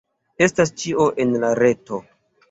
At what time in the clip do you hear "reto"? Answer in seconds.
1.59-2.01